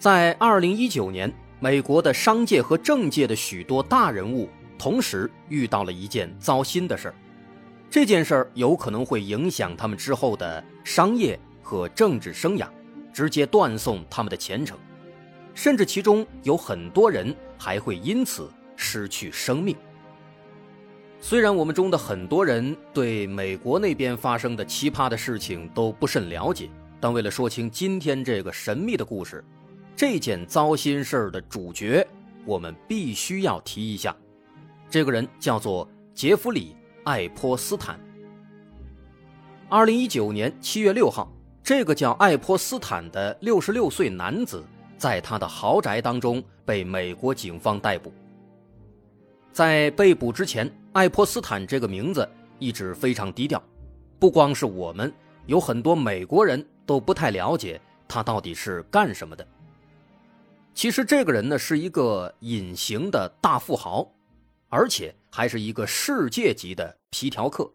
[0.00, 7.14] 在二零一九年，美国的商界和政界的许多大人物同时遇到了一件糟心的事儿。
[7.90, 12.66] 这件事儿有可能会影响他们之后的商业和政治生涯，
[13.12, 14.78] 直接断送他们的前程，
[15.54, 19.76] 甚至其中有很多人还会因此失去生命。
[21.20, 29.44] 虽然我们中的很多人对美国那边发生的奇葩的事情都不甚了解，但为了说清今天这个神秘的故事。
[30.00, 32.08] 这件糟心事儿的主角，
[32.46, 34.16] 我们必须要提一下。
[34.88, 38.00] 这个人叫做杰弗里·爱泼斯坦。
[39.68, 41.30] 二零一九年七月六号，
[41.62, 44.64] 这个叫爱泼斯坦的六十六岁男子，
[44.96, 48.10] 在他的豪宅当中被美国警方逮捕。
[49.52, 52.26] 在被捕之前，爱泼斯坦这个名字
[52.58, 53.62] 一直非常低调，
[54.18, 55.12] 不光是我们，
[55.44, 59.46] 有很多美国人都不太了解他到底是干什么的。
[60.80, 64.10] 其实这个人呢是一个隐形的大富豪，
[64.70, 67.70] 而且还是一个世界级的皮条客。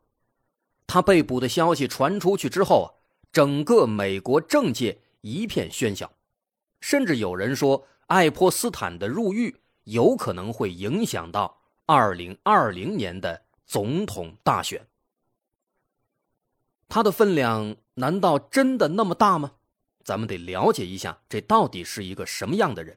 [0.88, 2.88] 他被捕的消息传出去之后啊，
[3.32, 6.12] 整个美国政界一片喧嚣，
[6.82, 14.84] 甚至有人说爱泼斯坦的入狱有可能会影响到二零二零年的总统大选。
[16.90, 19.52] 他的分量难道真的那么大吗？
[20.06, 22.96] 咱们得了解一下，这到底是一个什么样的人。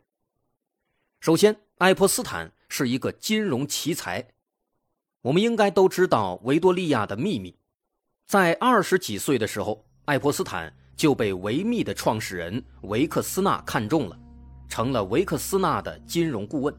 [1.20, 4.28] 首先，爱泼斯坦是一个金融奇才。
[5.22, 7.56] 我们应该都知道维多利亚的秘密。
[8.26, 14.20] 在二十几岁的时候，爱泼斯坦就被维密的创始人维克斯纳看中了，
[14.68, 16.74] 成了维克斯纳的金融顾问。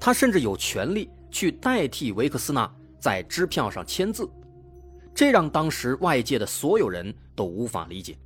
[0.00, 2.68] 他甚至有权利去代替维克斯纳
[2.98, 4.28] 在支票上签字，
[5.14, 8.18] 这让当时外界的所有人都无法理解。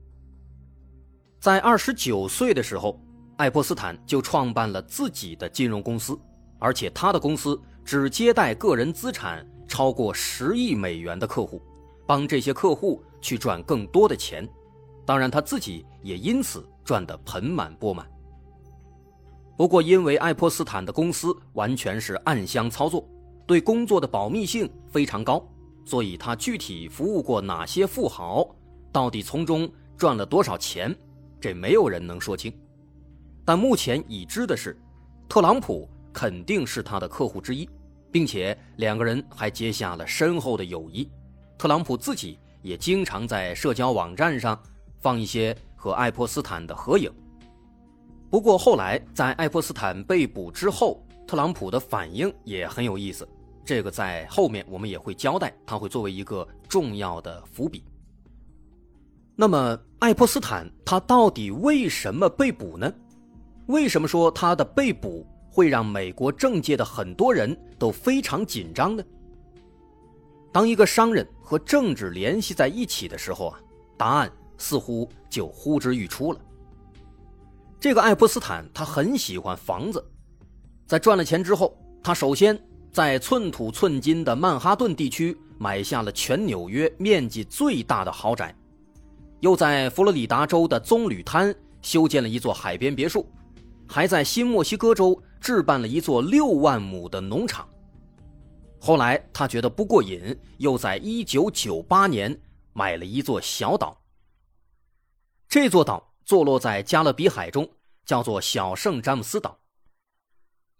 [1.44, 2.98] 在二十九岁的时候，
[3.36, 6.18] 爱泼斯坦就创办了自己的金融公司，
[6.58, 11.60] 而且他的公司只接待个人资产超过十亿美元的客户，
[12.06, 14.48] 帮这些客户去赚更多的钱。
[15.04, 18.10] 当然，他自己也因此赚得盆满钵满。
[19.54, 23.06] 不过，因为爱泼斯坦的公司完全是暗箱操作，
[23.46, 25.46] 对工作的保密性非常高，
[25.84, 28.48] 所以他具体服务过哪些富豪，
[28.90, 30.96] 到底从中赚了多少钱？
[31.44, 32.50] 这没有人能说清，
[33.44, 34.74] 但目前已知的是，
[35.28, 37.68] 特朗普肯定是他的客户之一，
[38.10, 41.06] 并且两个人还结下了深厚的友谊。
[41.58, 44.58] 特朗普自己也经常在社交网站上
[45.02, 47.12] 放一些和爱泼斯坦的合影。
[48.30, 53.28] 不过后来在爱泼斯坦被捕之后，特朗普的反应也很有意思，
[53.66, 57.84] 这个在后面我们也会交代，他会作为一个重要的伏笔。
[59.36, 62.92] 那么，爱泼斯坦他到底为什么被捕呢？
[63.66, 69.02] 为什么说他的被捕会让美国政界的很多人都非常紧张呢？
[70.52, 73.58] 当一个商人和政治联系在一起的时候啊，
[73.96, 76.38] 答案似乎就呼之欲出了。
[77.80, 80.04] 这个爱泼斯坦他很喜欢房子，
[80.86, 82.56] 在赚了钱之后，他首先
[82.92, 88.54] 在寸土寸金的曼哈顿地区买下了全纽约面积最大的豪宅。
[89.44, 93.30] 又在佛罗里达州的棕榈滩修建了一座海边别墅，
[93.86, 97.68] 还在新墨西哥州置办了一座六万亩的农场。
[98.80, 102.40] 后来他觉得不过瘾，又在1998年
[102.72, 104.00] 买了一座小岛。
[105.46, 107.70] 这座岛坐落在加勒比海中，
[108.06, 109.58] 叫做小圣詹姆斯岛。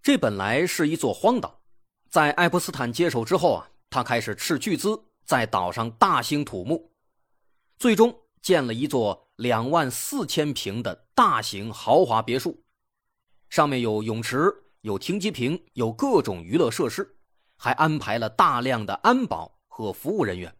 [0.00, 1.60] 这本来是一座荒岛，
[2.08, 6.90] 在爱泼斯坦接手之后啊，他开始斥巨资在岛上大兴土木，
[7.76, 8.18] 最终。
[8.44, 12.62] 建了一座两万四千平的大型豪华别墅，
[13.48, 14.52] 上面有泳池、
[14.82, 17.16] 有停机坪、有各种娱乐设施，
[17.56, 20.54] 还安排了大量的安保和服务人员，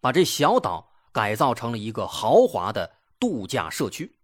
[0.00, 2.88] 把这小岛改造成了一个豪华的
[3.18, 4.16] 度假社区。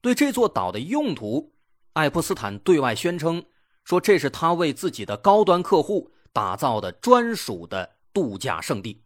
[0.00, 1.52] 对这座岛的用途，
[1.94, 3.44] 爱泼斯坦对外宣称
[3.82, 9.02] 说这是他为自己的高端客户打造的专属的度假胜地。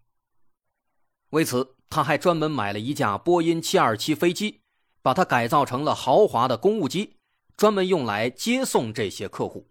[1.30, 1.75] 为此。
[1.88, 4.60] 他还专门买了一架波音727飞机，
[5.02, 7.16] 把它改造成了豪华的公务机，
[7.56, 9.68] 专门用来接送这些客户。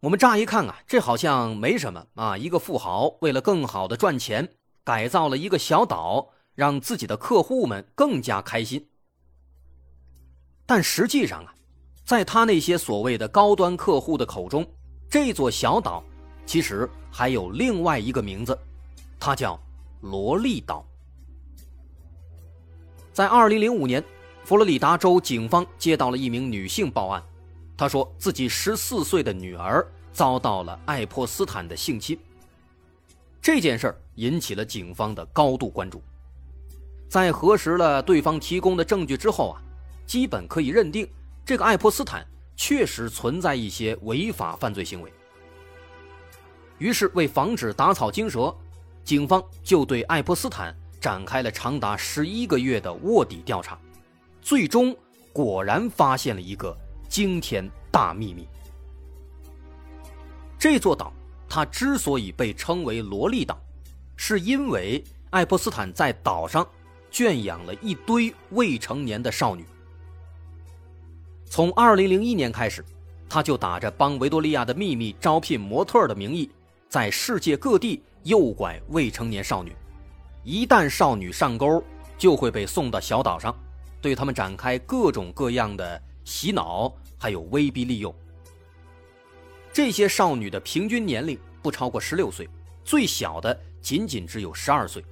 [0.00, 8.88] 我们乍一看啊，这好像没什么啊，一个富豪为了更好的赚钱，改造了一个小岛，让自己的客户们更加开心。
[10.64, 11.54] 但实际上啊，
[12.02, 14.66] 在他那些所谓的高端客户的口中，
[15.10, 16.02] 这座小岛
[16.46, 18.58] 其实还有另外一个名字，
[19.20, 19.60] 它叫
[20.00, 20.84] 萝莉岛。
[23.12, 24.02] 在二零零五年，
[24.42, 27.22] 佛罗里达州警方接到了一名女性报案，
[27.76, 32.18] 她说自己十四岁的女儿遭到了爱泼斯坦的性侵。
[33.40, 36.02] 这件事儿引起了警方的高度关注。
[37.08, 39.62] 在核实了对方提供的证据之后啊。
[40.06, 41.08] 基本可以认定，
[41.44, 42.26] 这个爱泼斯坦
[42.56, 45.12] 确实存在一些违法犯罪行为。
[46.78, 48.52] 于是，为防止打草惊蛇，
[49.04, 53.78] 警方就对爱泼斯坦展开了长达十一个月的卧底调查，
[54.40, 54.96] 最终
[55.32, 56.76] 果然发现了一个
[57.08, 58.46] 惊天大秘密。
[60.58, 61.12] 这座岛，
[61.48, 63.58] 它之所以被称为萝莉岛，
[64.14, 66.66] 是因为爱泼斯坦在岛上
[67.10, 69.64] 圈养了一堆未成年的少女。
[71.46, 72.84] 从2001年开始，
[73.28, 76.50] 他就打着帮维多利亚的秘密招聘模特的名义，
[76.88, 79.74] 在世界各地诱拐未成年少女。
[80.44, 81.82] 一旦少女上钩，
[82.16, 83.54] 就会被送到小岛上，
[84.00, 88.14] 对他们展开各种各样的洗脑，还有威逼利诱。
[89.72, 92.48] 这些少女的平均年龄不超过16岁，
[92.84, 95.04] 最小的仅仅只有12岁，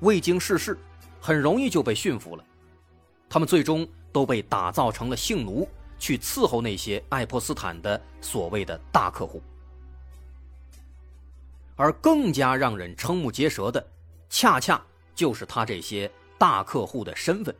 [0.00, 0.78] 未经世事，
[1.20, 2.44] 很容易就被驯服了。
[3.28, 3.86] 他们最终。
[4.14, 5.68] 都被打造成了性奴，
[5.98, 9.42] 去伺候那些爱泼斯坦的所谓的大客户。
[11.76, 13.84] 而更加让人瞠目结舌的，
[14.28, 14.84] 恰恰
[15.14, 17.54] 就是他这些大客户的身份。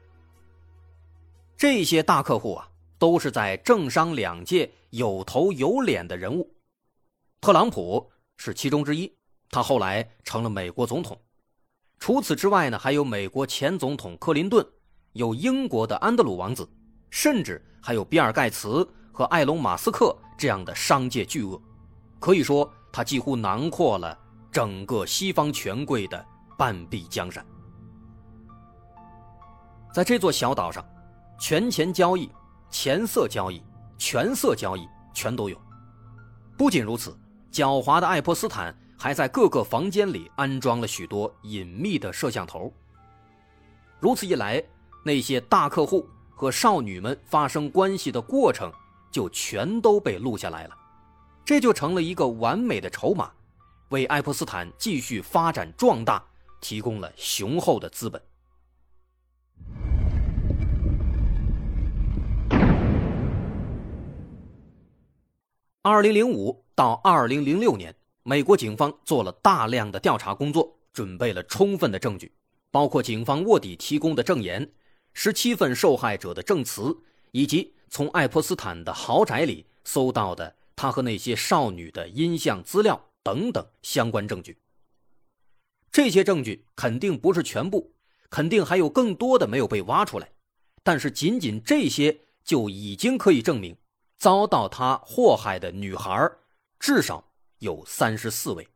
[1.57, 2.69] 这些大客户啊，
[2.99, 6.51] 都是在政商两界有头有脸的人物。
[7.41, 9.13] 特朗普是其中之一，
[9.51, 11.21] 他后来成了美国总统。
[11.99, 14.67] 除此之外呢，还有美国前总统克林顿。
[15.13, 16.69] 有英国的安德鲁王子，
[17.09, 21.57] 甚至还有比尔盖茨和埃隆马斯克这样的商界巨鳄，
[22.19, 24.17] 可以说他几乎囊括了
[24.53, 26.25] 整个西方权贵的
[26.57, 27.45] 半壁江山。
[29.93, 30.87] 在这座小岛上，
[31.37, 32.31] 权钱交易、
[32.71, 33.61] 钱色交易、
[33.99, 35.61] 权色交易全都有。
[36.57, 37.19] 不仅如此，
[37.51, 42.73] 狡猾的爱泼斯坦还在各个房间里安装了许多隐秘的摄像头。
[43.99, 44.63] 如此一来，
[45.05, 48.73] 那些大客户和少女们发生关系的过程，
[49.11, 50.77] 就全都被录下来了，
[51.47, 53.31] 这就成了一个完美的筹码，
[53.91, 56.25] 为爱泼斯坦继续发展壮大
[56.59, 58.21] 提供了雄厚的资本。
[65.83, 72.33] 二零零五到二零零六年，美国警方做了大量的调查工作，准备了充分的证据，
[72.71, 74.67] 包括警方卧底提供的证言。
[75.13, 76.97] 十七份受害者的证词，
[77.33, 84.59] 以及从爱泼斯坦的豪宅里搜到的他和那些少女的音像资料等等相关证据。
[85.91, 87.95] 这些证据肯定不是全部，
[88.29, 90.33] 肯定还有更多的没有被挖出来。
[90.83, 93.77] 但是仅仅这些就已经可以证明，
[94.19, 96.31] 遭到他祸害的女孩
[96.79, 98.69] 至少有三十四位。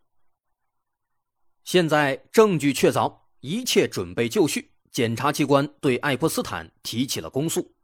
[1.65, 4.71] 现在证据确凿，一切准备就绪。
[4.91, 7.75] 检察机关对爱泼斯坦提起了公诉，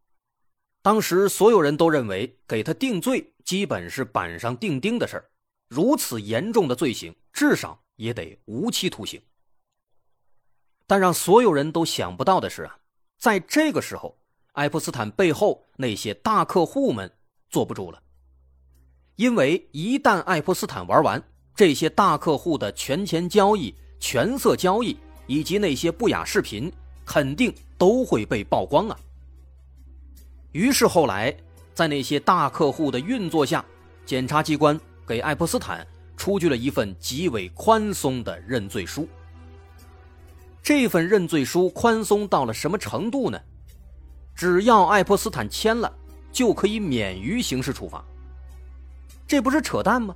[0.85, 5.25] 当时所有人都认为给他定罪基本是板上钉钉的事儿，
[5.67, 9.19] 如此严重的罪行至少也得无期徒刑。
[10.87, 12.79] 但让所有人都想不到的是啊，
[13.17, 14.15] 在这个时候，
[14.53, 17.11] 爱泼斯坦背后那些大客户们
[17.49, 18.03] 坐不住了，
[19.17, 21.23] 因为一旦爱泼斯坦玩完，
[21.57, 24.95] 这些大客户的权钱交易、权色交易
[25.27, 26.71] 以及那些不雅视频。
[27.07, 28.99] 肯定都会被曝光啊！
[30.55, 31.37] 于是后来，
[31.75, 33.65] 在那些大客户的运作下，
[34.07, 35.85] 检察机关给爱泼斯坦
[36.17, 39.09] 出具了一份极为宽松的认罪书。
[40.63, 43.41] 这份认罪书宽松到了什么程度呢？
[44.33, 45.93] 只要爱泼斯坦签了，
[46.31, 48.05] 就可以免于刑事处罚。
[49.27, 50.15] 这不是扯淡吗？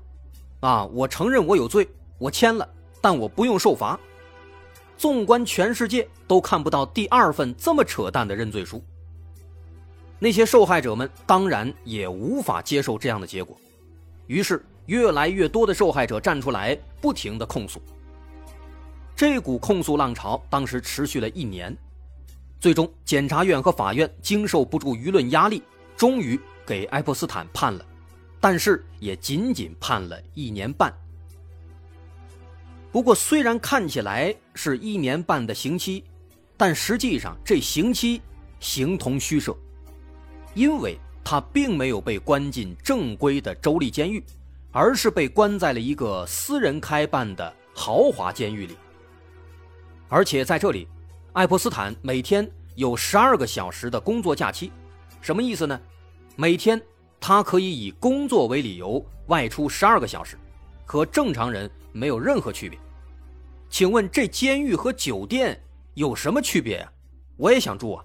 [0.61, 2.69] 啊，我承认我有罪，我签了，
[3.01, 3.99] 但我不用受罚。
[4.97, 8.81] 纵观全世界，都看不到第二份这么扯淡的认罪书。
[10.19, 13.57] 那些受害者们当然也无法接受这样的结果，
[14.27, 17.81] 于是越来越多的受害者站出来，不停的控诉。
[19.15, 21.77] 这股控诉浪潮当时持续了一年，
[22.61, 25.63] 最终，检察院和法院经受不住舆论压力，
[25.97, 27.85] 终于给爱泼斯坦判了，
[28.41, 30.93] 但是也仅仅判了一年半。
[32.91, 36.03] 不过，虽然看起来是一年半的刑期，
[36.57, 38.21] 但实际上这刑期
[38.61, 39.57] 形同虚设，
[40.59, 44.25] 因为他并没有被关进正规的州立监狱，
[44.73, 48.77] 而是被关在了一个私人开办的豪华监狱里，
[50.09, 50.89] 而且在这里。
[51.33, 54.73] 爱泼斯坦每天有十二个小时的工作假期，
[55.21, 55.81] 什么意思呢？
[56.35, 56.83] 每天
[57.21, 60.37] 他可以以工作为理由外出十二个小时，
[60.85, 62.77] 和正常人没有任何区别。
[63.71, 65.63] 请问这监狱和酒店
[65.95, 66.93] 有什么区别呀？
[67.37, 68.05] 我也想住啊。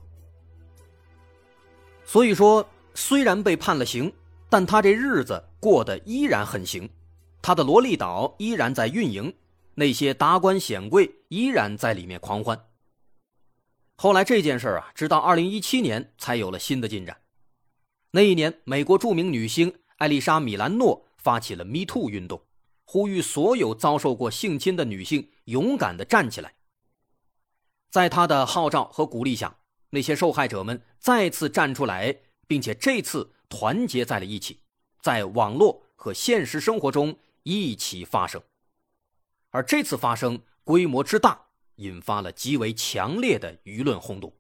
[2.05, 4.13] 所以说，虽然被判了刑，
[4.50, 6.89] 但他这日子过得依然很行，
[7.41, 9.33] 他的萝莉岛依然在运营，
[9.75, 12.67] 那些达官显贵依然在里面狂欢。
[13.95, 17.17] 后来这件事啊，直到二零一七年才有了新的进展。
[18.12, 22.43] 那一年，美国著名女星艾丽莎·米兰诺发起了 “Me Too” 运动，
[22.83, 26.53] 呼吁所有遭受过性侵的女性勇敢地站起来。
[27.89, 29.55] 在她的号召和鼓励下，
[29.94, 34.60] 那些受害者们再次站出来，并且这次团结在了一起，
[35.02, 38.42] 在网络和现实生活中一起发生。
[39.52, 41.40] 而这次发生规模之大。
[41.78, 44.32] 引发了极为强烈的舆论轰动。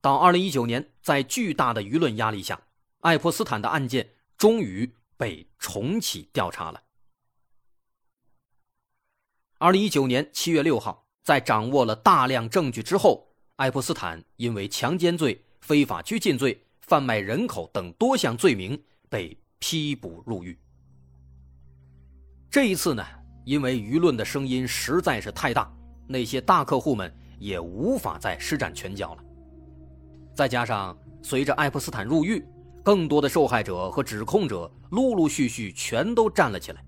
[0.00, 2.68] 到二零一九年，在巨大的舆论压力下，
[3.00, 6.82] 爱泼斯坦的案件终于被重启调查了。
[9.58, 13.25] 二零一九年七月六号，在掌握了大量证据之后，
[13.56, 20.58] 爱泼斯坦因为强奸罪、非法拘禁罪、贩卖人口等多项罪名被批捕入狱。
[22.50, 23.02] 这一次呢？
[23.46, 25.72] 因为舆论的声音实在是太大，
[26.06, 29.24] 那些大客户们也无法再施展拳脚了。
[30.34, 32.44] 再加上随着爱泼斯坦入狱，
[32.82, 36.84] 更多的受害者和指控者陆陆续续全都站了起来，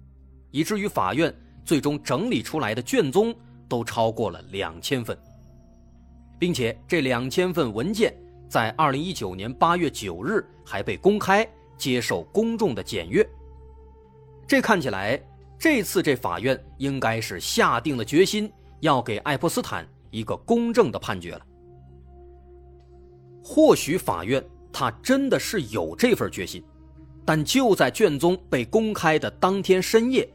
[0.51, 1.35] 以至于法院
[1.65, 3.35] 最终整理出来的卷宗
[3.69, 5.17] 都超过了两千份，
[6.39, 8.15] 并且这两千份文件
[8.49, 13.29] 在二零一九年八月九日还被公开接受公众的检阅。
[14.47, 15.21] 这看起来。
[15.61, 21.45] 这次这法院应该是下定了决心，要给爱泼斯坦一个公正的判决了。
[23.43, 24.41] 或许法院
[24.73, 26.63] 他真的是有这份决心，
[27.25, 30.33] 但就在卷宗被公开的当天深夜，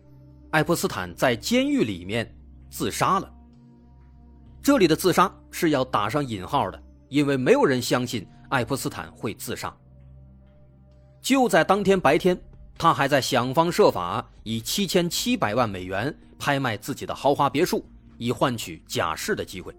[0.52, 2.30] 爱泼斯坦在监狱里面
[2.70, 3.34] 自杀了。
[4.64, 9.76] 这里的自杀是要打上引号的，因为没有人相信爱泼斯坦会自杀。
[11.22, 12.40] 就在当天白天。
[12.76, 17.86] 他还在想方设法以七千七百万美元拍卖自己的豪华别墅，
[18.18, 19.74] 以换取假释的机会。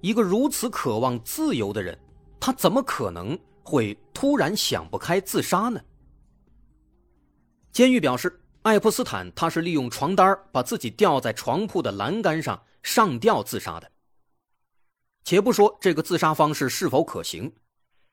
[0.00, 1.98] 一个如此渴望自由的人，
[2.38, 5.80] 他怎么可能会突然想不开自杀呢？
[7.72, 13.90] 监狱表示，爱泼斯坦他是利用床单把自己吊在床铺的栏杆上上吊自杀的。
[15.24, 17.52] 且不说这个自杀方式是否可行，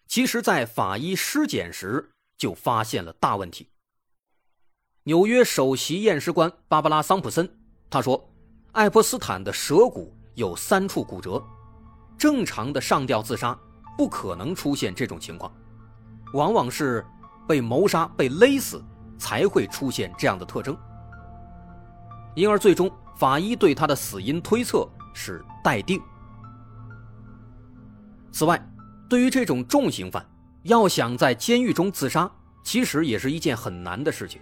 [0.07, 2.11] 其实，在法医尸检时。
[2.37, 3.67] 就发现了大问题。
[5.05, 7.49] 纽约首席验尸官芭芭拉·桑普森
[7.89, 8.31] 他说
[8.73, 11.43] ：“爱泼斯坦的舌骨有三处骨折，
[12.15, 13.59] 正常的上吊自杀
[13.97, 15.51] 不可能出现这种情况，
[16.33, 17.03] 往往是
[17.47, 18.85] 被谋杀、被勒死
[19.17, 20.77] 才会出现这样的特征。
[22.35, 26.01] 因而，最终法医对他的死因推测是待定。
[28.31, 28.61] 此外，
[29.09, 30.25] 对于这种重刑犯。”
[30.63, 32.29] 要想在监狱中自杀，
[32.61, 34.41] 其实也是一件很难的事情，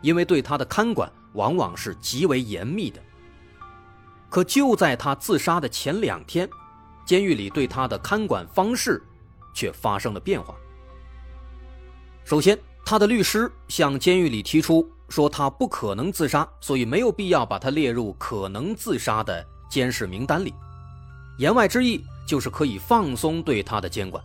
[0.00, 3.02] 因为对他的看管往往是极为严密的。
[4.30, 6.48] 可就在他自杀的前两天，
[7.04, 9.02] 监狱里对他的看管方式
[9.52, 10.54] 却发生了变化。
[12.24, 20.52] 首先，他的律师向监狱里提出说，他不可能自杀，所以没有必要把他列入可能自杀的监视名单里。
[21.38, 24.22] 言外之意就是可以放松对他的监管。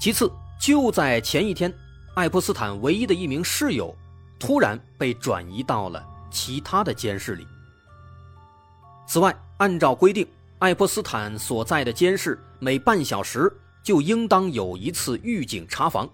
[0.00, 0.30] 其次，
[0.60, 1.72] 就在前一天，
[2.14, 3.94] 爱泼斯坦唯一的一名室友
[4.38, 7.46] 突然被转移到了其他的监视里。
[9.06, 10.26] 此外，按照规定，
[10.60, 16.08] 爱泼斯坦所在的监室每半小时就应当有一次狱警查房，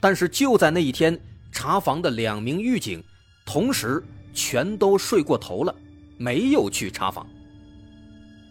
[0.00, 1.20] 但是就在那一天，
[1.52, 3.00] 查房的两名狱警
[3.46, 4.02] 同时
[4.34, 5.72] 全都睡过头了，
[6.18, 7.24] 没有去查房。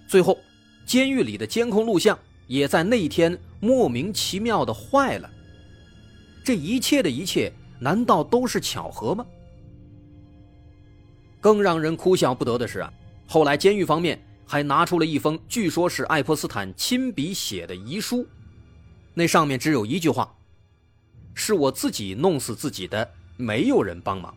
[0.07, 0.37] 最后，
[0.85, 2.17] 监狱里的监控录像。
[2.47, 5.29] 也在那一天莫名其妙的坏了。
[6.43, 9.25] 这一切的一切，难道都是巧合吗？
[11.39, 12.91] 更让人哭笑不得的是啊，
[13.25, 18.27] 后来监狱方面还拿出了一封据说是爱泼斯坦亲笔写的遗书，
[19.13, 20.35] 那上面只有一句话
[21.33, 24.35] ：“是我自己弄死自己的，没有人帮忙。”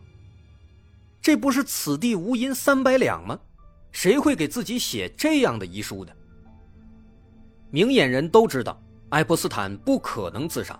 [1.21, 3.39] 这不是此地无银三百两吗？
[3.91, 6.15] 谁会给自己写这样的遗书的？
[7.71, 10.79] 明眼人都知道，爱泼斯坦不可能自杀，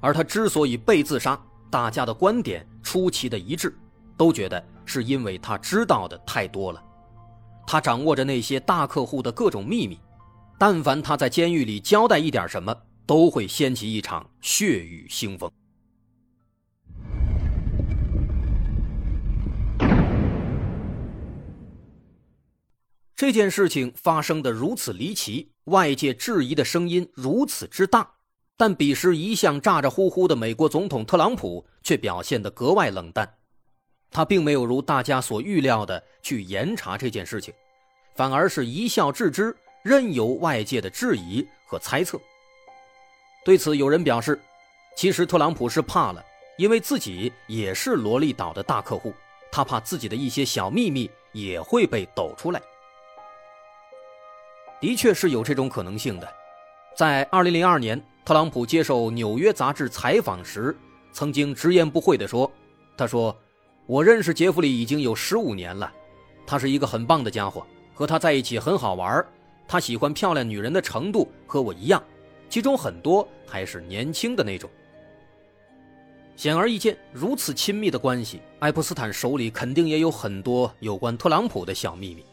[0.00, 1.40] 而他之所以被自杀，
[1.70, 3.76] 大家的观点出奇的一致，
[4.16, 6.82] 都觉得是因为他知道的太多了。
[7.66, 9.98] 他掌握着那些大客户的各种秘密，
[10.58, 12.76] 但凡他在监狱里交代一点什么，
[13.10, 15.50] 都会掀起一场血雨腥风。
[23.16, 28.08] 这件事情发生的如此离奇，外界质疑的声音如此之大，
[28.56, 33.28] 但彼时一向咋咋呼呼的美国总统特朗普却表现得格外冷淡。
[34.12, 37.52] 他并没有如大家所预料的去严查这件事情，
[38.14, 39.52] 反而是一笑置之，
[39.82, 42.16] 任由外界的质疑和猜测。
[43.44, 44.38] 对此，有人表示，
[44.94, 46.24] 其实特朗普是怕了，
[46.58, 49.14] 因为自己也是罗利岛的大客户，
[49.50, 52.60] 他怕自己的一些小秘密也会被抖出来。
[54.80, 56.28] 的确是有这种可能性的，
[56.96, 60.76] 在2002年，特朗普接受纽约杂志采访时，
[61.12, 62.50] 曾经直言不讳地说
[62.96, 63.34] ：“他说，
[63.86, 65.90] 我认识杰弗里已经有十五年了，
[66.46, 69.24] 他是一个很棒的家伙，和他在一起很好玩。
[69.66, 72.02] 他喜欢漂亮女人的程度和我一样，
[72.50, 74.68] 其中很多还是年轻的那种。”
[76.36, 82.24] 显而易见，如此亲密的关系，爱泼斯坦手里肯定也有很多有关特朗普的小秘密。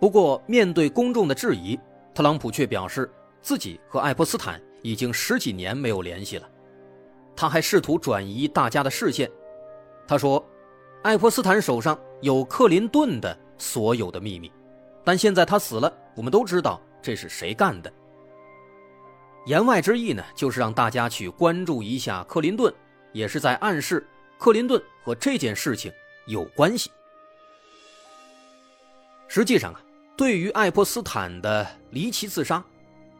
[0.00, 1.76] 不过，面对公众的质疑，
[2.14, 3.10] 特朗普却表示
[3.42, 6.48] 自己和爱泼斯坦已经十几年没有联系了。
[7.34, 9.28] 他还试图转移大家的视线。
[10.06, 10.44] 他说
[11.02, 14.52] ：“爱泼斯坦手上有克林顿的所有的秘密，
[15.02, 17.92] 但现在他死了，我们都知道这是谁干的。”
[19.46, 22.72] 言外之意呢，就是让大家去关注一下克林顿，
[23.12, 24.06] 也是在暗示
[24.38, 25.92] 克林顿和这件事情
[26.26, 26.90] 有关系。
[29.28, 29.80] 实际上啊。
[30.16, 32.60] 对于爱泼斯坦的离奇自杀，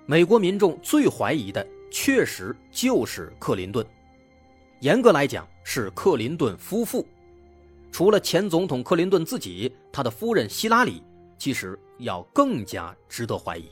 [0.04, 3.86] 美国民众最怀疑的确实就是克林顿。
[4.80, 7.06] 严格来讲，是克林顿夫妇。
[7.92, 11.00] 除了前总统克林顿自己，他的夫人希拉里
[11.38, 13.70] 其实要更加值得怀疑。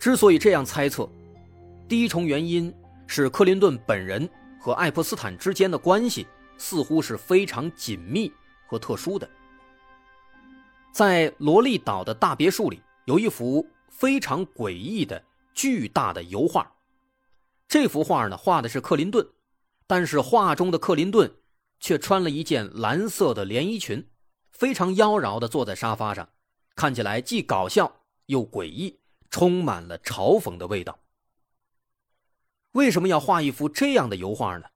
[0.00, 1.06] 之所以这样猜测，
[1.86, 2.74] 第一重原因
[3.06, 4.26] 是克林顿本人
[4.58, 8.32] 和爱泼斯坦之间的关系似乎是非常紧密
[8.66, 9.28] 和特殊的。
[10.90, 16.72] 在罗利岛的大别墅里，有一幅非常诡异的巨大的油画。
[17.68, 19.24] 这幅画呢，画的是克林顿，
[19.86, 21.30] 但是画中的克林顿
[21.78, 24.08] 却穿了一件蓝色的连衣裙，
[24.50, 26.26] 非常妖娆的坐在沙发上，
[26.74, 28.98] 看起来既搞笑又诡异，
[29.30, 30.98] 充满了嘲讽的味道。
[32.72, 34.68] 为什么要画一幅这样的油画呢？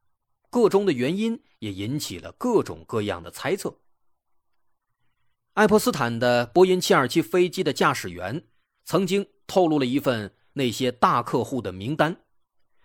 [0.51, 3.81] 个中的原因也引起了各种各样的猜测。
[5.55, 8.45] 爱泼斯坦的波音727飞机的驾驶员
[8.85, 12.17] 曾经透露了一份那些大客户的名单，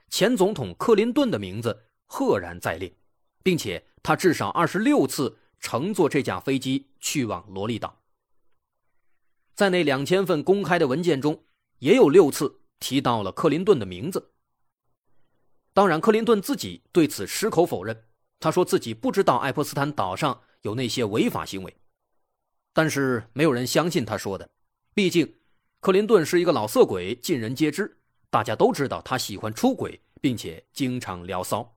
[0.10, 2.96] 前总统克林顿的名字赫然在列，
[3.42, 8.02] 并且他至少二十六次乘坐这架飞机去往罗利岛。
[9.56, 11.44] 在那两千份公开的文件中，
[11.80, 14.32] 也有六次提到了克林顿的名字。
[15.74, 18.06] 当然，克林顿自己对此矢口否认，
[18.40, 21.76] 他说自己不知道爱泼斯坦岛上有那些违法行为。
[22.74, 24.50] 但是没有人相信他说的，
[24.94, 25.36] 毕竟，
[25.80, 27.98] 克林顿是一个老色鬼，尽人皆知，
[28.30, 31.76] 大家都知道他喜欢出轨，并且经常聊骚。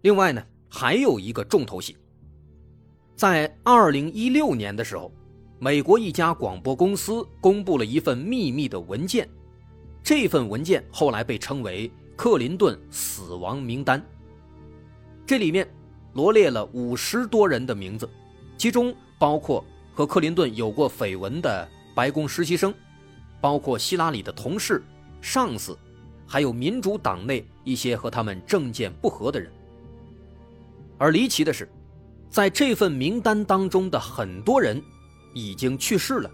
[0.00, 1.96] 另外呢，还有一个重头戏，
[3.14, 5.12] 在二零一六年的时候，
[5.64, 9.28] 美国一家广播公司公布了一份秘密的文件，
[10.02, 14.04] 这份文件后来被称为克林顿死亡名单，
[15.24, 15.64] 这里面。
[16.14, 18.10] 罗列了五十多人的名字，
[18.58, 22.74] 其中包括和克林顿有过绯闻的白宫实习生，
[23.40, 24.82] 包括希拉里的同事、
[25.20, 25.78] 上司，
[26.26, 29.48] 还有民主党内一些和他们政见不合的人。
[30.98, 31.66] 而离奇的是，
[32.28, 34.82] 在这份名单当中的很多人
[35.34, 36.30] 已经去世了，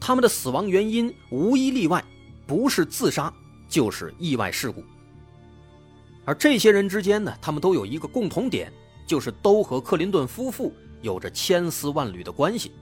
[0.00, 2.04] 他们的死亡原因无一例外
[2.46, 3.32] 不是自杀
[3.68, 4.84] 就是意外事故。
[6.24, 8.72] 而这些人之间呢，他们都有一个共同点。
[9.06, 12.72] 就是都和克林顿夫妇有着千丝万缕的关系，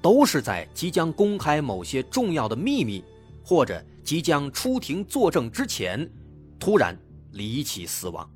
[0.00, 3.04] 都是在即将公开某些重要的秘密，
[3.44, 6.10] 或者即将出庭作证之前，
[6.58, 6.98] 突然
[7.32, 8.26] 离奇死亡。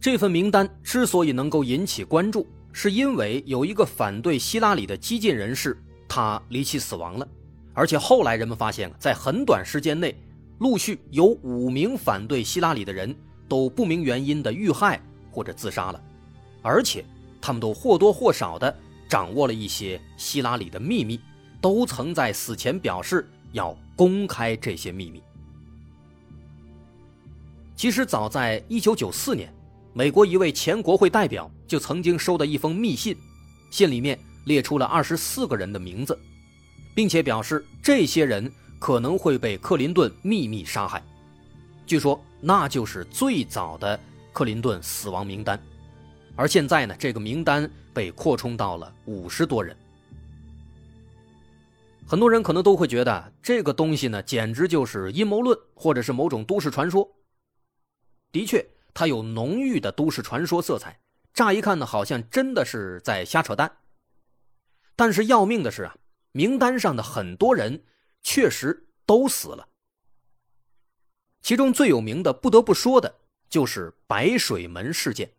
[0.00, 2.46] 这份名单之所以能够引起关注，
[2.76, 7.28] 是因为有一个反对希拉里的激进人士，他离奇死亡了，
[7.72, 10.12] 而且后来人们发现，在很短时间内，
[10.58, 13.14] 陆续有五名反对希拉里的人
[13.48, 16.02] 都不明原因的遇害或者自杀了，
[16.62, 17.04] 而且
[17.40, 18.76] 他们都或多或少的
[19.08, 21.20] 掌握了一些希拉里的秘密，
[21.60, 25.22] 都曾在死前表示要公开这些秘密。
[27.76, 29.53] 其实早在1994年。
[29.96, 33.16] 美国一位前国会代表就曾经收到一封密信，
[33.70, 36.18] 信里面列出了二十四个人的名字，
[36.96, 41.00] 并且表示这些人可能会被克林顿秘密杀害。
[41.86, 43.98] 据说那就是最早的
[44.32, 45.62] 克林顿死亡名单，
[46.34, 49.76] 而现在呢，这个名单被扩充到了五十多人。
[52.04, 57.08] 很多人可能都会觉得这个东西呢，简直就是阴谋论，或者是某种都市传说。
[58.32, 58.73] 的确。
[58.94, 61.00] 它有浓郁的都市传说色彩，
[61.34, 63.78] 乍一看呢，好像真的是在瞎扯淡。
[64.94, 65.96] 但是要命的是啊，
[66.30, 67.84] 名单上的很多人
[68.22, 69.68] 确实都死了。
[71.42, 73.16] 其中最有名的，不得不说的
[73.50, 75.34] 就是白水门事件。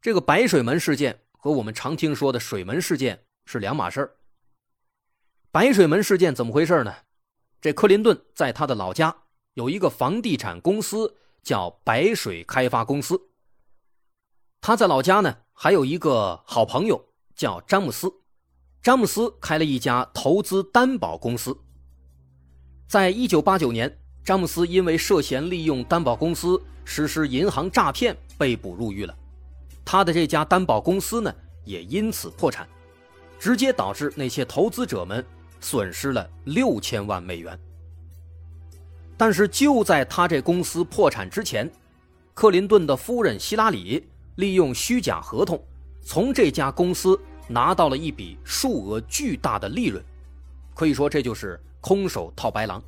[0.00, 4.16] 这个白水门事件和我们常听说的水门事件是两码事儿。
[5.50, 6.94] 白水门事件怎么回事呢？
[7.60, 9.24] 这克林顿在他的老家
[9.54, 11.16] 有一个房地产公司。
[11.48, 13.18] 叫白水开发公司。
[14.60, 17.02] 他在老家呢，还有一个好朋友
[17.34, 18.12] 叫詹姆斯。
[18.82, 21.56] 詹姆斯开了一家投资担保公司。
[22.86, 29.16] 在一九八九年，詹姆斯因为涉嫌利用担保公司实施银行诈骗被捕入狱了。
[29.86, 31.34] 他的这家担保公司呢，
[31.64, 32.68] 也因此破产，
[33.38, 35.24] 直接导致那些投资者们
[35.62, 37.58] 损失了六千万美元。
[39.18, 41.68] 但是就在他这公司破产之前，
[42.34, 45.60] 克林顿的夫人希拉里利用虚假合同，
[46.00, 50.02] 从这家公司拿到了一笔数额巨大的利润，
[50.72, 52.80] 可以说这就是空手套白狼。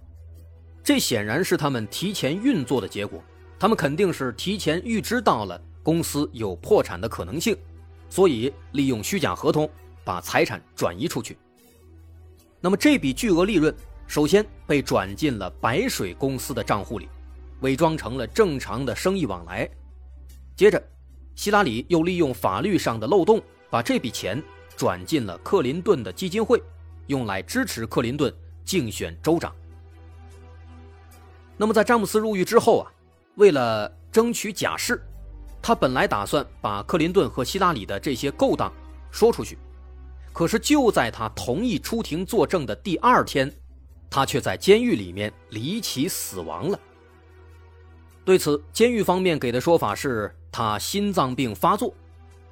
[0.84, 3.20] 这显然是他们提前运作的结果，
[3.58, 7.56] 他们肯定是提前预知到了公司有破产的可能性，
[8.08, 9.68] 所以利用虚假合同
[10.04, 11.36] 把财产转移出去。
[12.60, 13.74] 那么这笔巨额利润。
[14.10, 17.08] 首先被转进了白水公司的账户里，
[17.60, 19.70] 伪装成了正常的生意往来。
[20.56, 20.82] 接着，
[21.36, 24.42] 希拉里又利用法律上的漏洞，把这笔钱
[24.76, 26.60] 转进了克林顿的基金会，
[27.06, 29.54] 用来支持克林顿竞选州长。
[31.56, 32.90] 那么，在詹姆斯入狱之后啊，
[33.36, 35.00] 为了争取假释，
[35.62, 38.72] 他本来打算把克林顿和希拉里的这些勾当
[39.12, 39.56] 说出去，
[40.32, 43.48] 可是就在他同意出庭作证的第二天。
[44.10, 46.78] 他却在监狱里面离奇死亡了。
[48.24, 51.94] 对此，监狱方面给的说法是他心脏病发作，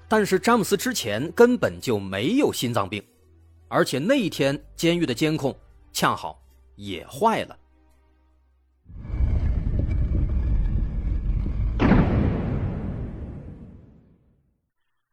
[0.09, 3.05] 但是詹姆斯之前根本就没有心脏病，
[3.69, 5.55] 而且那一天监狱的监控
[5.93, 6.41] 恰好
[6.77, 7.59] 也坏了。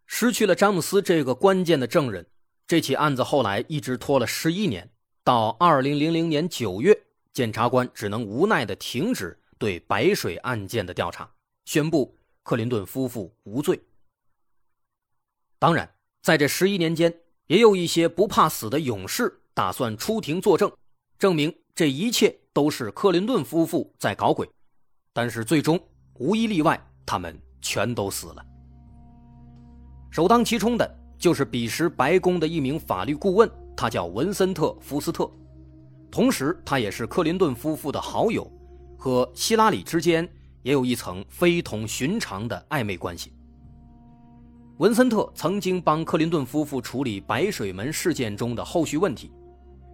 [0.06, 2.26] 失去了詹姆斯这个关键的证人，
[2.66, 4.90] 这起案子后来一直拖了十一年。
[5.26, 6.96] 到二零零零年九月，
[7.34, 11.28] 检察官只能无奈地停止对白水案件的调查，
[11.66, 13.82] 宣布克林顿夫妇无罪。
[15.58, 17.12] 当然，在这十一年间，
[17.48, 20.72] 也有一些不怕死的勇士打算出庭作证，
[21.18, 24.48] 证明这一切都是克林顿夫妇在搞鬼。
[25.12, 25.80] 但是最终
[26.20, 28.46] 无一例外，他们全都死了。
[30.12, 33.50] 首当其冲的就是彼时白宫的一名法律顾问。
[33.76, 35.30] 他叫文森特·福斯特，
[36.10, 38.50] 同时他也是克林顿夫妇的好友，
[38.98, 40.28] 和希拉里之间
[40.64, 43.34] 也有一层非同寻常的暧昧关系。
[44.78, 49.32] 文森特曾经帮克林顿夫妇处理白水门事件中的后续问题，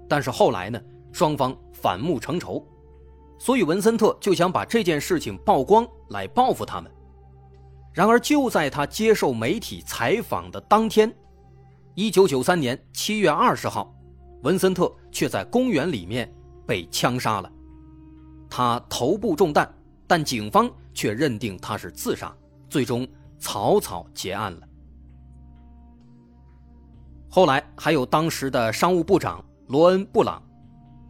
[0.07, 2.65] 但是后来呢，双方反目成仇，
[3.39, 6.91] 所以文森特就想把这件事情曝光来报复他们。
[7.93, 11.13] 然而就在他接受媒体采访的当天。
[11.93, 13.93] 一九九三年七月二十号，
[14.43, 16.33] 文森特却在公园里面
[16.65, 17.51] 被枪杀了。
[18.49, 19.69] 他头部中弹，
[20.07, 22.33] 但警方却认定他是自杀，
[22.69, 23.05] 最终
[23.37, 24.61] 草草结案了。
[27.29, 30.41] 后来还有当时的商务部长罗恩·布朗，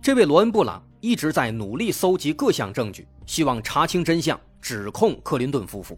[0.02, 5.96] 这位罗恩·布朗一直在努力搜集各项证据，希望查清真相，指控克林顿夫妇。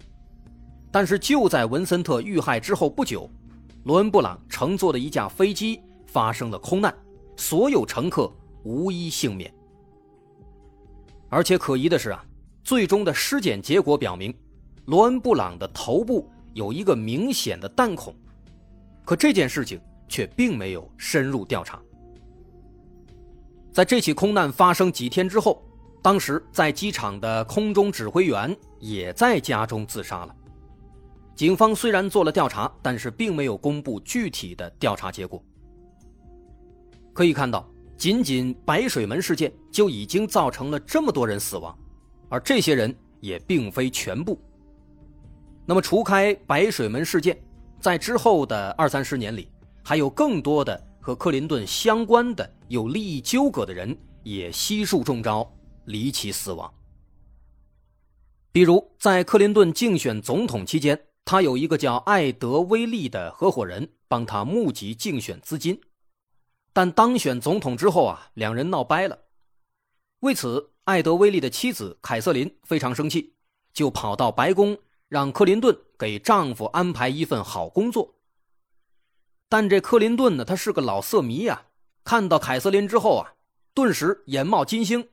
[0.91, 3.30] 但是就在文森特遇害之后不久。
[3.84, 6.96] 罗恩·布朗乘坐的一架飞机发生了空难，
[7.36, 8.32] 所有乘客
[8.63, 9.54] 无一幸免。
[11.28, 12.24] 而且可疑的是啊，
[12.63, 14.34] 最终的尸检结果表明，
[14.86, 18.15] 罗恩·布朗的头部有一个明显的弹孔，
[19.04, 21.82] 可这件事情却并没有深入调查。
[23.74, 25.62] 在这起空难发生几天之后，
[26.02, 30.36] 当时在机场的空中指挥员也在家中自杀了。
[31.36, 35.43] 警方虽然做了调查，但是并没有公布具体的调查结果。
[37.12, 37.67] 可以看到，
[37.98, 41.78] 仅仅白水门事件就已经造成了这么多人死亡，
[42.30, 44.39] 而这些人也并非全部。
[45.65, 47.36] 那么，除开白水门事件，
[47.80, 49.50] 在之后的二三十年里，
[49.84, 55.52] 还有更多的和克林顿相关的有利益纠葛的人也悉数中招，
[55.86, 56.72] 离奇死亡。
[58.52, 61.00] 比如，在克林顿竞选总统期间。
[61.25, 65.79] 他有一个叫艾德威利的合伙人，帮他募集竞选资金。
[66.73, 69.19] 但当选总统之后啊，两人闹掰了。
[70.19, 73.36] 为此，艾德威利的妻子凯瑟琳非常生气，
[73.73, 78.15] 就跑到白宫让克林顿给丈夫安排一份好工作。
[79.47, 81.67] 但这克林顿呢，他是个老色迷呀，
[82.03, 83.36] 看到凯瑟琳之后啊，
[83.73, 85.09] 顿时眼冒金星，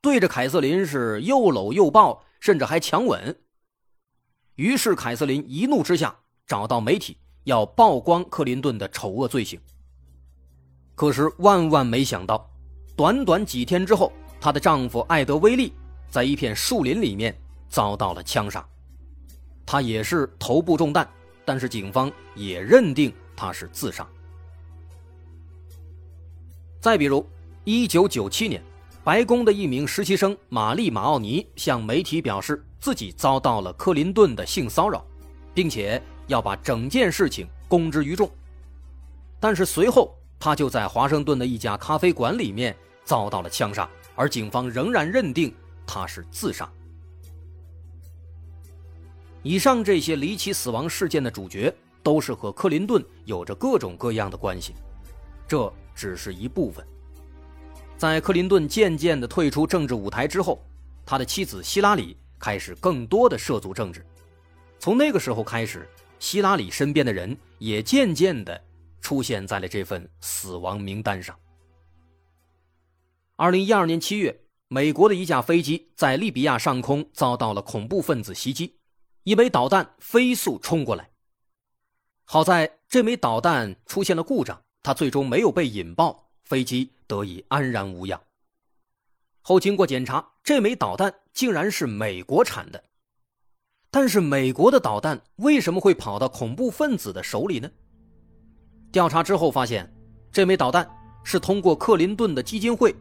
[0.00, 3.42] 对着凯瑟琳是又搂又抱，甚至还强吻。
[4.60, 6.14] 于是，凯瑟琳一怒之下
[6.46, 9.58] 找到媒体，要曝光克林顿的丑恶罪行。
[10.94, 12.46] 可是，万万没想到，
[12.94, 15.72] 短短几天之后，她的丈夫艾德威利
[16.10, 17.34] 在一片树林里面
[17.70, 18.62] 遭到了枪杀，
[19.64, 21.08] 他也是头部中弹，
[21.42, 24.06] 但是警方也认定他是自杀。
[26.82, 27.26] 再比如，
[27.64, 28.62] 一九九七年。
[29.02, 35.04] 白宫的一名实习生玛丽·马奥尼向媒体表示，自己遭到了克林顿的性骚扰，
[35.52, 38.30] 并且要把整件事情公之于众。
[39.38, 45.54] 但是随后，他就在华盛顿的一家咖啡馆里面遭到了枪杀，而警方仍然认定
[45.86, 46.70] 他是自杀。
[49.42, 54.74] 以上这些离奇死亡事件的主角，都是和克林顿有着各种各样的关系，
[55.48, 56.86] 这只是一部分。
[57.96, 60.62] 在克林顿渐渐的退出政治舞台之后，
[61.04, 64.04] 他的妻子希拉里开始更多的涉足政治。
[64.78, 65.86] 从那个时候开始，
[66.18, 68.60] 希拉里身边的人也渐渐的
[69.00, 71.38] 出现在了这份死亡名单上。
[73.36, 78.78] 二零一二年七月，美国的一架飞机在利比亚上空遭到了恐怖分子袭击，
[79.24, 81.10] 一枚导弹飞速冲过来。
[82.24, 86.30] 好在这枚导弹出现了故障，它最终没有被引爆。
[86.44, 88.20] 飞机得以安然无恙。
[89.50, 92.80] 后经过检查，这枚导弹竟然是美国产的。
[93.90, 97.68] 但是，美国的导弹为什么会跑到恐怖分子的手里呢？
[98.92, 99.92] 调查之后发现，
[100.30, 100.88] 这枚导弹
[101.24, 102.94] 是通过克林顿的基金会，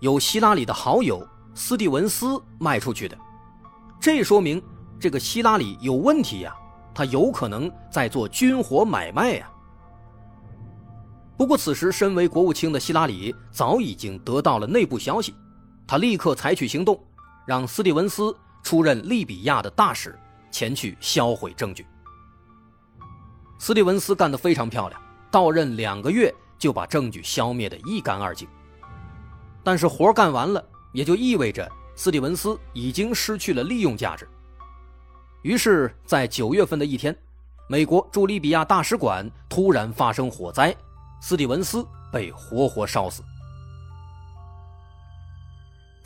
[0.00, 3.18] 有希拉里的好友斯蒂文斯卖出去的。
[3.98, 4.62] 这说明
[5.00, 6.54] 这个希拉里有问题呀，
[6.94, 9.50] 他有可能在做军火买卖呀。
[11.36, 15.34] 不过，此时身为国务卿的希拉里早已经得到了内部消息，
[15.88, 17.02] 他立刻采取行动，
[17.46, 20.18] 让斯蒂文斯出任利比亚的大使，
[20.50, 21.86] 前去销毁证据。
[23.58, 28.46] 斯蒂文斯干得非常漂亮，到任两个月就把证据消灭得一干二净。
[29.64, 34.28] 但是活干完了，也就意味着斯蒂文斯已经失去了利用价值。
[35.40, 37.16] 于是，在九月份的一天，
[37.66, 40.76] 美国驻利比亚大使馆突然发生火灾。
[41.22, 43.22] 斯蒂文斯被活活烧死。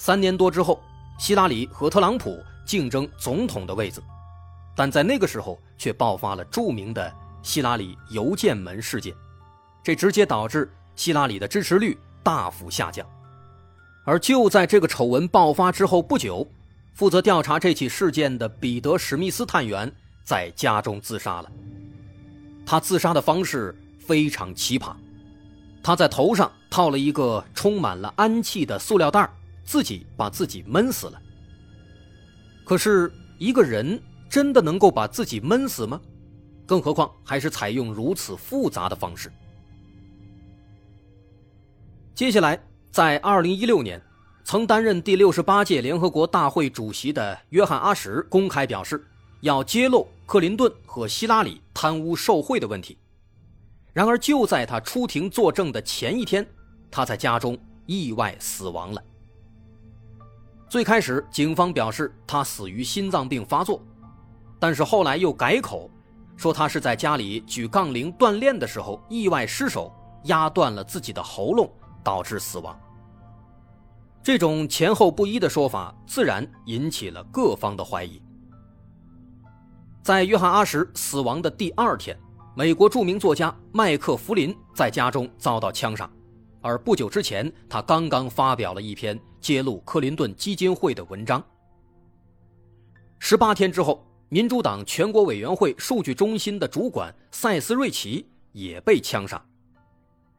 [0.05, 0.83] 三年多之后，
[1.17, 4.03] 希拉里和特朗普竞争总统的位子，
[4.75, 9.15] 但在那个时候却爆发了著名的希拉里邮件门事件，
[9.81, 13.07] 这直接导致希拉里的支持率大幅下降。
[14.05, 16.45] 而就在这个丑闻爆发之后不久，
[16.95, 19.89] 负责调查这起事件的彼得·史密斯探员
[20.25, 21.53] 在家中自杀了。
[22.67, 23.73] 他自杀的方式。
[24.05, 24.93] 非常奇葩，
[25.81, 29.31] 他在头上套了一个充满了氨气的塑料袋，
[29.65, 31.21] 自己把自己闷死了。
[32.65, 36.01] 可是，一个人真的能够把自己闷死吗？
[36.65, 39.31] 更何况还是采用如此复杂的方式。
[42.15, 42.59] 接下来，
[42.91, 44.01] 在2016年，
[44.45, 49.05] 曾担任第六十八届联合国大会主席的约翰·阿什公开表示，
[49.41, 52.97] 要揭露克林顿和希拉里贪污受贿的问题。
[53.93, 56.47] 然而，就在他出庭作证的前一天，
[56.91, 59.03] 他在家中意外死亡了。
[60.73, 63.79] 最开始，警方表示他死于心脏病发作，
[64.59, 65.91] 但是后来又改口，
[66.35, 69.93] 说他是在家里举杠铃锻炼的时候意外失手
[70.25, 71.71] 压断了自己的喉咙，
[72.03, 72.75] 导致死亡。
[74.23, 78.23] 这种前后不一的说法，自然引起了各方的怀疑。
[80.03, 82.19] 在约翰·阿什死亡的第二天。
[82.55, 86.11] 美国著名作家麦克弗林在家中遭到枪杀，
[86.63, 91.45] 而不久之前，他刚刚发表了一篇揭露克林顿基金会的文章。
[93.19, 99.45] 十八天之后，民主党全国委员会数据中心的主管塞斯·瑞奇也被枪杀。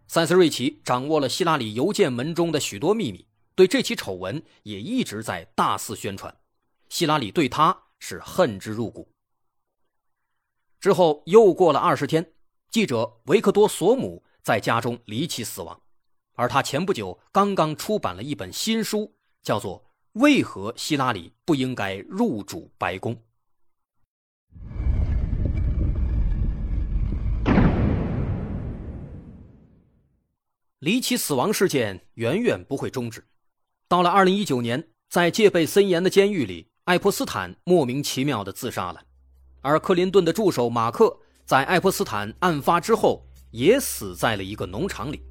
[0.07, 6.35] 塞斯·瑞奇掌握了希拉里邮件门中的许多秘密，对这起丑闻也一直在大肆宣传。
[6.89, 9.07] 希拉里对他是恨之入骨。
[10.79, 12.33] 之后又过了二十天，
[12.69, 15.79] 记者维克多·索姆在家中离奇死亡，
[16.35, 19.79] 而他前不久刚刚出版了一本新书，叫做
[20.13, 23.15] 《为何希拉里不应该入主白宫》。
[30.79, 33.23] 离奇死亡事件远远不会终止。
[33.87, 39.01] 到了二零一九年，在戒备森严的监狱里，爱泼斯坦莫名其妙的自杀了。
[39.61, 41.15] 而克林顿的助手马克
[41.45, 45.23] 在爱泼斯坦案发之后也死在了一个农场里。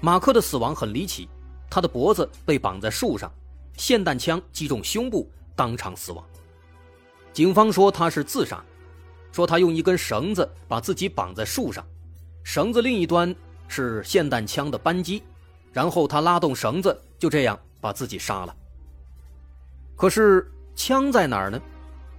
[0.00, 1.28] 马克的死亡很离奇，
[1.68, 3.30] 他的脖子被绑在树上，
[3.76, 6.24] 霰弹枪击中胸部，当场死亡。
[7.32, 8.64] 警方说他是自杀，
[9.30, 11.86] 说他用一根绳子把自己绑在树上，
[12.42, 13.34] 绳子另一端
[13.68, 15.22] 是霰弹枪的扳机，
[15.72, 18.56] 然后他拉动绳子，就这样把自己杀了。
[19.96, 21.60] 可是枪在哪儿呢？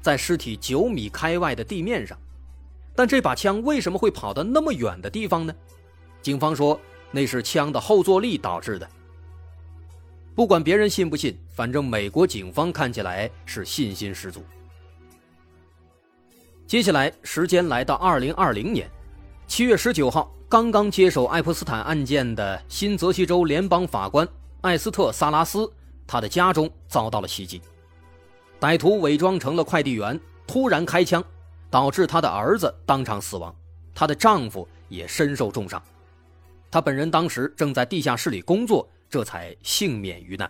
[0.02, 2.18] 在尸体九米开外的地面上，
[2.96, 5.54] 但这把枪为什么会跑到那么远的地方呢？
[6.22, 6.80] 警方说
[7.12, 8.90] 那是枪的后坐力导致的。
[10.34, 14.44] 不管别人信不信，反正美国警方看起来是信心十足。
[16.66, 18.90] 接下来时间来到二零二零年
[19.46, 24.26] 七月十九号，刚刚接手爱泼斯坦案件的新泽西州联邦法官
[24.62, 25.70] 艾斯特·萨拉斯，
[26.08, 27.62] 他的家中遭到了袭击。
[28.60, 31.22] 歹徒伪装成了快递员，突然开枪，
[31.70, 33.54] 导致他的儿子当场死亡，
[33.94, 35.82] 她的丈夫也身受重伤。
[36.72, 40.50] 他本人当时正在地下室里工作，这才幸免于难。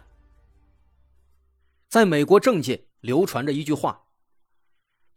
[1.90, 4.06] 在美国政界流传着一句话：“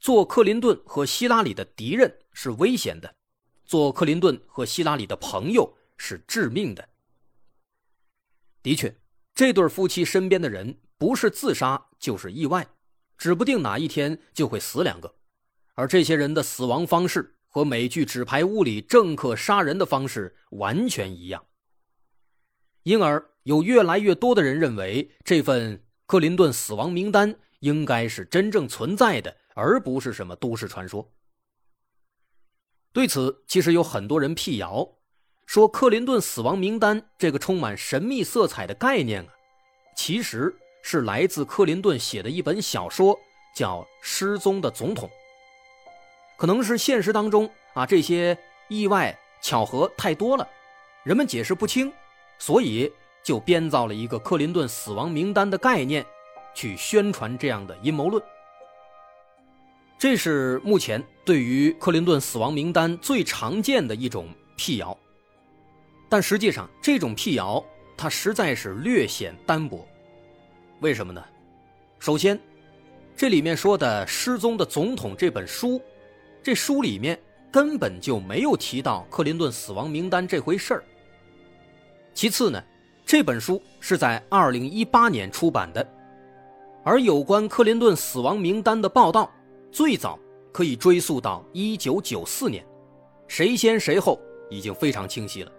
[0.00, 3.14] 做克林顿和希拉里的敌人是危险的，
[3.66, 6.88] 做克林顿和希拉里的朋友是致命的。”
[8.62, 8.96] 的确，
[9.34, 12.66] 这对夫妻身边的人不是自杀就是意外。
[13.16, 15.14] 指不定哪一天就会死两个，
[15.74, 21.46] 而这些人的死亡方式和美剧《纸牌屋》里政客杀人的方式完全一样。
[22.82, 31.08] 因而，有越来越多的人认为，这份克林顿死亡名单应该是真正存在的，而不是什么都市传说。
[32.92, 34.88] 对此，其实有很多人辟谣，
[35.46, 39.28] 说克林顿死亡名单这个充满神秘色彩的概念啊，
[39.96, 40.52] 其实。
[40.86, 43.18] 是来自克林顿写的一本小说，
[43.56, 45.08] 叫《失踪的总统》。
[46.36, 48.36] 可能是现实当中啊，这些
[48.68, 50.48] 意外巧合太多了，
[51.04, 51.92] 人们解释不清，
[52.38, 52.90] 所以
[53.22, 56.04] 就编造了一个克林顿死亡名单的概念，
[56.54, 58.22] 去宣传这样的阴谋论。
[59.96, 64.96] 这是目前对于克林顿死亡名单最常见的一种辟谣，
[66.08, 67.64] 但实际上这种辟谣
[67.96, 69.86] 它实在是略显单薄。
[70.80, 71.24] 为什么呢？
[71.98, 72.38] 首先，
[73.16, 75.80] 这里面说的《失踪的总统》这本书，
[76.44, 77.18] 这书里面
[77.50, 80.84] 根本就没有提到克林顿死亡名单这回事儿。
[82.12, 82.62] 其次呢，
[83.06, 85.88] 这本书是在2018年出版的，
[86.84, 89.32] 而有关克林顿死亡名单的报道，
[89.72, 90.18] 最早
[90.52, 92.66] 可以追溯到1994年，
[93.26, 95.50] 谁先谁后已经非常清晰了。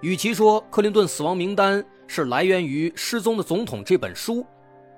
[0.00, 4.42] 与其说克林顿死亡名单是来源于《失踪的总统》这本书，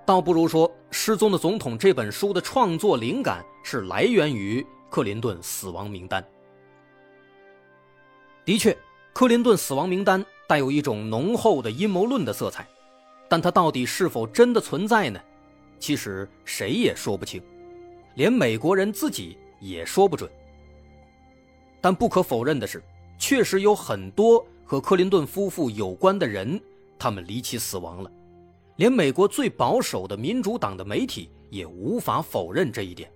[0.07, 6.23] 倒不如说《失踪的总统》这本书的创作灵感是来源于克林顿死亡名单。
[8.45, 8.77] 的确，
[9.13, 12.67] 克林顿死亡名单带有一种浓厚的阴谋论的色彩，
[13.29, 15.21] 但它到底是否真的存在呢？
[15.79, 17.41] 其实谁也说不清，
[18.17, 20.29] 连美国人自己也说不准。
[21.81, 22.83] 但不可否认的是，
[23.17, 24.45] 确实有很多。
[24.65, 26.61] 和克林顿夫妇有关的人，
[26.97, 28.13] 他们离奇死亡了，
[28.77, 33.11] 连美国最保守的民主党的媒体也无法否认这一点。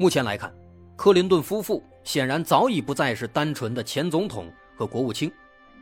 [0.00, 0.54] 目前来看，
[0.96, 5.28] 克林顿夫妇显然早已不再是单纯的前总统和国务卿，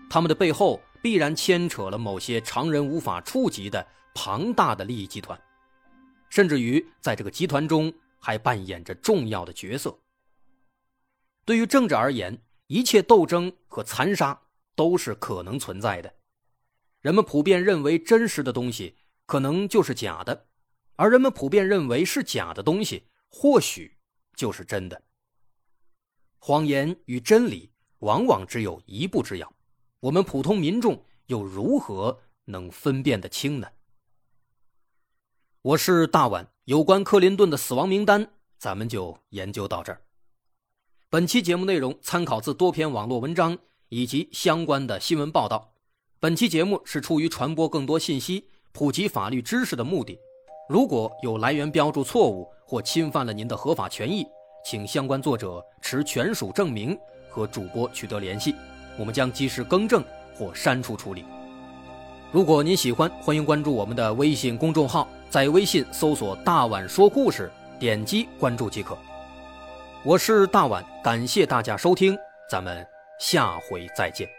[0.08, 5.38] 他们的背后必然牵扯了某些常人无法触及的庞大的利益集团，
[6.30, 9.94] 甚至于在这个集团中还扮演着重要的角色。
[11.44, 14.40] 对于政治而言，一切斗争和残杀
[14.74, 16.10] 都是可能存在的，
[17.02, 18.96] 人们普遍认为真实的东西
[19.26, 20.46] 可能就是假的，
[20.96, 23.94] 而人们普遍认为是假的东西或许
[24.36, 25.02] 就是真的。
[26.38, 29.52] 谎言与真理往往只有一步之遥，
[29.98, 33.66] 我们普通民众又如何能分辨得清呢？
[35.62, 40.00] 我是大碗，有关克林顿的死亡名单，咱们就研究到这儿。
[41.08, 43.58] 本期节目内容参考自多篇网络文章
[43.88, 45.74] 以及相关的新闻报道。
[46.20, 50.18] 本期节目是出于传播更多信息、普及法律知识的目的。
[50.68, 54.26] 如果有来源标注错误或侵犯了您的合法权益，
[54.64, 56.98] 请相关作者持权属证明
[57.28, 58.54] 和主播取得联系，
[58.98, 60.02] 我们将及时更正
[60.36, 61.24] 或删除处理。
[62.32, 65.06] 如果您喜欢，欢迎关注我们的微信公众号。
[65.28, 68.96] 在微信搜索“大碗说故事”，点击关注即可。
[70.04, 72.16] 我是大碗，感谢大家收听，
[72.50, 72.86] 咱们
[73.18, 74.35] 下回再见。